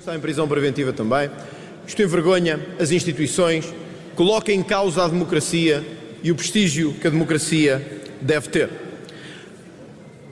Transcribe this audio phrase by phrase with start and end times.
[0.00, 1.30] Está em prisão preventiva também.
[1.86, 3.72] Isto envergonha as instituições,
[4.16, 5.86] coloca em causa a democracia
[6.20, 8.68] e o prestígio que a democracia deve ter.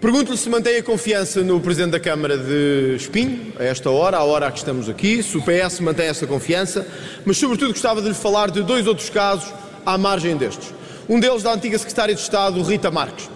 [0.00, 4.24] Pergunto-lhe se mantém a confiança no Presidente da Câmara de Espinho, a esta hora, à
[4.24, 6.84] hora a que estamos aqui, se o PS mantém essa confiança,
[7.26, 9.52] mas sobretudo gostava de lhe falar de dois outros casos
[9.84, 10.72] à margem destes.
[11.06, 13.28] Um deles da antiga Secretária de Estado, Rita Marques,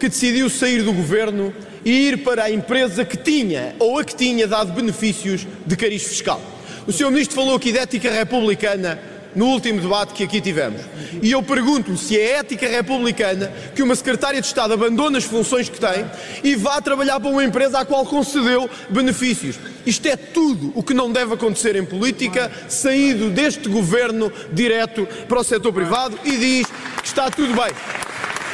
[0.00, 1.52] que decidiu sair do governo
[1.86, 6.02] e ir para a empresa que tinha ou a que tinha dado benefícios de cariz
[6.02, 6.42] fiscal.
[6.84, 7.12] O Sr.
[7.12, 8.98] Ministro falou aqui de ética republicana
[9.36, 10.80] no último debate que aqui tivemos.
[11.22, 15.68] E eu pergunto-lhe se é ética republicana que uma secretária de Estado abandone as funções
[15.68, 16.04] que tem
[16.42, 19.56] e vá trabalhar para uma empresa à qual concedeu benefícios.
[19.84, 25.38] Isto é tudo o que não deve acontecer em política, saído deste governo direto para
[25.38, 26.66] o setor privado e diz
[27.00, 28.05] que está tudo bem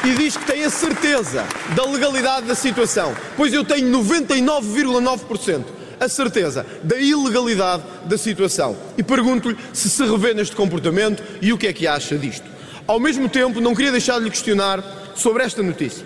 [0.05, 5.65] e diz que tem a certeza da legalidade da situação, pois eu tenho 99,9%
[6.01, 8.77] a certeza da ilegalidade da situação.
[8.99, 12.51] E pergunto-lhe se se revê neste comportamento e o que é que acha disto.
[12.87, 14.83] Ao mesmo tempo, não queria deixar de lhe questionar
[15.15, 16.05] sobre esta notícia.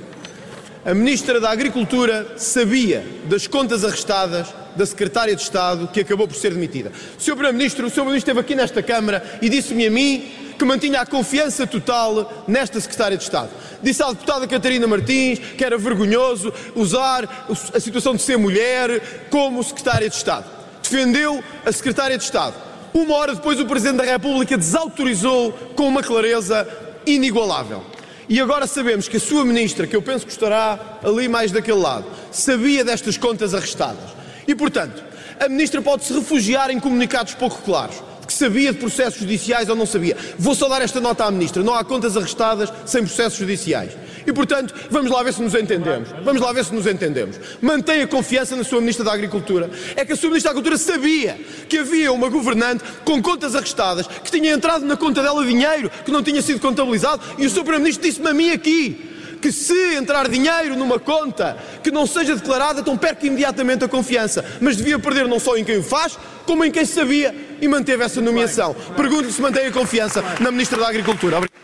[0.85, 6.37] A Ministra da Agricultura sabia das contas arrestadas da Secretária de Estado que acabou por
[6.37, 6.93] ser demitida.
[7.19, 7.33] O Sr.
[7.33, 8.05] Primeiro-Ministro, o Sr.
[8.05, 12.81] Ministro esteve aqui nesta Câmara e disse-me a mim que mantinha a confiança total nesta
[12.81, 13.51] Secretária de Estado.
[13.83, 19.63] Disse à deputada Catarina Martins que era vergonhoso usar a situação de ser mulher como
[19.63, 20.47] Secretária de Estado.
[20.83, 22.55] Defendeu a Secretária de Estado.
[22.95, 26.67] Uma hora depois, o Presidente da República desautorizou com uma clareza
[27.05, 27.85] inigualável.
[28.29, 31.79] E agora sabemos que a sua ministra, que eu penso que estará ali mais daquele
[31.79, 34.16] lado, sabia destas contas arrestadas.
[34.47, 35.03] E, portanto,
[35.41, 39.77] a ministra pode se refugiar em comunicados pouco claros que sabia de processos judiciais ou
[39.77, 40.17] não sabia.
[40.39, 43.93] Vou só dar esta nota à Ministra: não há contas arrestadas sem processos judiciais.
[44.27, 46.09] E, portanto, vamos lá ver se nos entendemos.
[46.25, 47.37] Vamos lá ver se nos entendemos.
[47.63, 49.71] Mantenha confiança na sua Ministra da Agricultura.
[49.95, 51.39] É que a sua Ministra da Agricultura sabia
[51.69, 56.11] que havia uma governante com contas arrestadas, que tinha entrado na conta dela dinheiro que
[56.11, 57.61] não tinha sido contabilizado, e o Sr.
[57.61, 62.81] Primeiro-Ministro disse-me a mim aqui que se entrar dinheiro numa conta que não seja declarada,
[62.81, 64.45] então perca imediatamente a confiança.
[64.61, 68.03] Mas devia perder não só em quem o faz, como em quem sabia e manteve
[68.03, 68.75] essa nomeação.
[68.97, 71.37] Pergunto-lhe se mantém a confiança na Ministra da Agricultura.
[71.37, 71.57] Obrigado.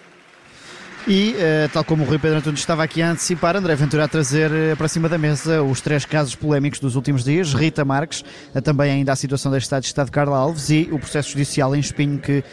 [1.09, 4.09] E, uh, tal como o Rui Pedro Antunes estava aqui a antecipar, André Ventura a
[4.09, 8.21] trazer uh, para cima da mesa os três casos polémicos dos últimos dias, Rita Marques,
[8.55, 11.31] uh, também ainda a situação da Estado de Estado de Carla Alves e o processo
[11.31, 12.45] judicial em Espinho que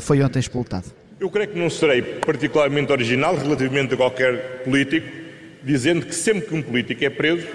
[0.00, 0.84] foi ontem explotado.
[1.18, 5.25] Eu creio que não serei particularmente original relativamente a qualquer político,
[5.66, 7.46] dizendo que sempre que um político é preso,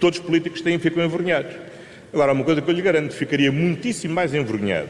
[0.00, 1.52] todos os políticos têm ficam envergonhados.
[2.10, 4.88] Agora, uma coisa que eu lhe garanto, ficaria muitíssimo mais envergonhado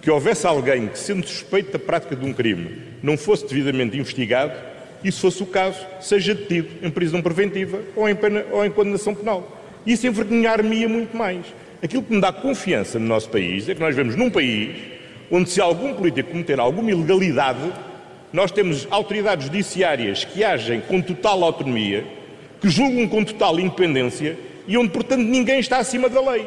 [0.00, 4.52] que houvesse alguém que, sendo suspeito da prática de um crime, não fosse devidamente investigado
[5.04, 8.70] e, se fosse o caso, seja detido em prisão preventiva ou em, pena, ou em
[8.70, 9.60] condenação penal.
[9.86, 11.44] Isso envergonhar-me-ia muito mais.
[11.82, 14.76] Aquilo que me dá confiança no nosso país é que nós vemos num país
[15.30, 17.70] onde, se algum político cometer alguma ilegalidade,
[18.32, 22.04] nós temos autoridades judiciárias que agem com total autonomia,
[22.60, 26.46] que julgam com total independência e onde, portanto, ninguém está acima da lei.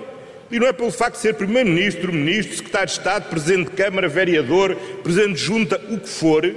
[0.51, 4.07] E não é pelo facto de ser Primeiro-Ministro, Ministro, Secretário de Estado, Presidente de Câmara,
[4.07, 6.53] Vereador, Presidente de Junta, o que for,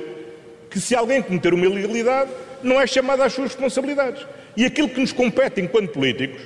[0.68, 2.30] que se alguém cometer uma ilegalidade,
[2.62, 4.26] não é chamado às suas responsabilidades.
[4.56, 6.42] E aquilo que nos compete enquanto políticos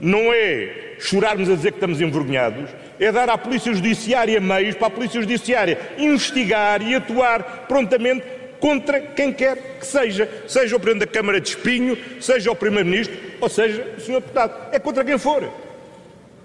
[0.00, 4.86] não é chorarmos a dizer que estamos envergonhados, é dar à Polícia Judiciária meios para
[4.86, 8.24] a Polícia Judiciária investigar e atuar prontamente
[8.60, 13.14] contra quem quer que seja, seja o Presidente da Câmara de Espinho, seja o Primeiro-Ministro,
[13.40, 14.14] ou seja o Sr.
[14.14, 14.68] Deputado.
[14.72, 15.46] É contra quem for.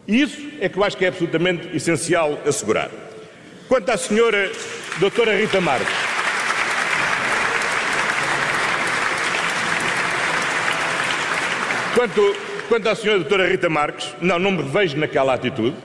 [0.08, 2.90] E isso é que eu acho que é absolutamente essencial assegurar.
[3.70, 4.52] Quanto à senhora
[5.00, 5.88] doutora Rita Marques,
[11.96, 12.36] quanto,
[12.70, 15.76] quanto à senhora doutora Rita Marques, não, não me revejo naquela atitude.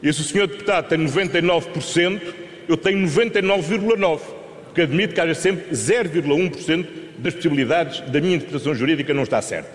[0.00, 2.22] E se o senhor deputado tem 99%,
[2.68, 4.20] eu tenho 99,9%
[4.74, 6.86] que admite que haja sempre 0,1%
[7.18, 9.70] das possibilidades da minha interpretação jurídica não está certa.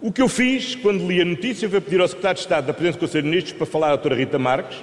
[0.00, 2.72] O que eu fiz quando li a notícia foi pedir ao Secretário de Estado da
[2.72, 4.78] Presidência do Conselho de Ministros para falar à doutora Rita Marques,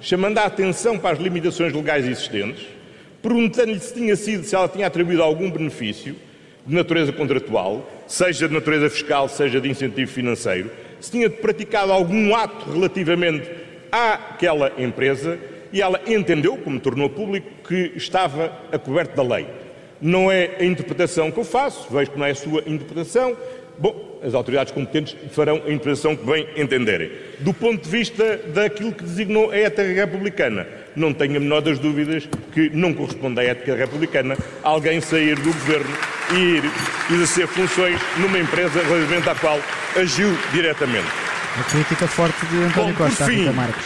[0.00, 2.66] chamando a atenção para as limitações legais existentes,
[3.22, 6.16] perguntando-lhe se tinha sido, se ela tinha atribuído algum benefício
[6.66, 10.70] de natureza contratual, seja de natureza fiscal, seja de incentivo financeiro,
[11.00, 13.50] se tinha praticado algum ato relativamente
[13.90, 15.38] àquela empresa
[15.72, 19.46] e ela entendeu, como tornou público, que estava a coberto da lei.
[19.98, 23.34] Não é a interpretação que eu faço, vejo que não é a sua interpretação.
[23.78, 27.10] Bom, as autoridades competentes farão a interpretação que bem entenderem.
[27.38, 31.78] Do ponto de vista daquilo que designou a ética republicana, não tenho a menor das
[31.78, 36.64] dúvidas que não corresponde à ética republicana alguém sair do governo e ir
[37.10, 39.60] exercer funções numa empresa relativamente à qual
[39.96, 41.08] agiu diretamente.
[41.58, 43.84] A crítica forte de António Bom, Costa, a Rita fim, Marques.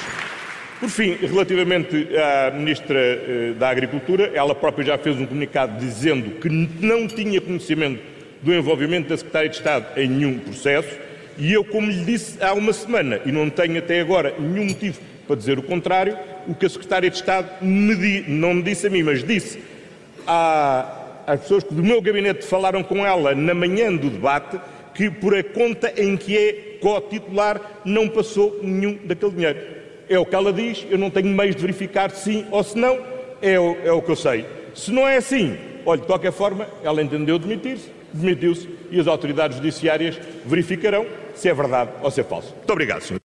[0.79, 6.39] Por fim, relativamente à Ministra eh, da Agricultura, ela própria já fez um comunicado dizendo
[6.39, 8.03] que não tinha conhecimento
[8.43, 10.91] do envolvimento da Secretária de Estado em nenhum processo,
[11.39, 15.01] e eu, como lhe disse há uma semana, e não tenho até agora nenhum motivo
[15.27, 16.17] para dizer o contrário,
[16.47, 19.59] o que a Secretária de Estado me di, não me disse a mim, mas disse
[21.27, 24.61] às pessoas que do meu gabinete falaram com ela na manhã do debate,
[24.95, 29.59] que por a conta em que é co-titular não passou nenhum daquele dinheiro.
[30.09, 32.79] É o que ela diz, eu não tenho meios de verificar se sim ou se
[32.79, 32.99] não,
[33.43, 34.47] é o, é o que eu sei.
[34.75, 39.57] Se não é assim, olha, de qualquer forma, ela entendeu demitir-se, demitiu-se e as autoridades
[39.57, 42.55] judiciárias verificarão se é verdade ou se é falso.
[42.55, 43.21] Muito obrigado, senhor.